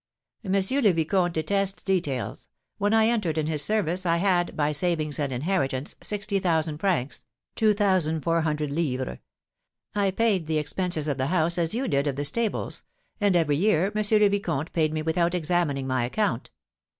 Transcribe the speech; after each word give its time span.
"M. 0.43 0.53
le 0.53 0.93
Vicomte 0.93 1.31
detests 1.35 1.83
details. 1.83 2.49
When 2.79 2.91
I 2.91 3.05
entered 3.05 3.37
in 3.37 3.45
his 3.45 3.61
service 3.63 4.03
I 4.03 4.17
had, 4.17 4.57
by 4.57 4.71
savings 4.71 5.19
and 5.19 5.31
inheritance, 5.31 5.95
sixty 6.01 6.39
thousand 6.39 6.79
francs 6.79 7.25
(2,400_l._). 7.57 9.19
I 9.93 10.09
paid 10.09 10.47
the 10.47 10.57
expenses 10.57 11.07
of 11.07 11.19
the 11.19 11.27
house 11.27 11.59
as 11.59 11.75
you 11.75 11.87
did 11.87 12.07
of 12.07 12.15
the 12.15 12.25
stables; 12.25 12.81
and 13.19 13.35
every 13.35 13.57
year 13.57 13.91
M. 13.95 14.03
le 14.19 14.29
Vicomte 14.29 14.73
paid 14.73 14.91
me 14.91 15.03
without 15.03 15.35
examining 15.35 15.85
my 15.85 16.05
account. 16.05 16.49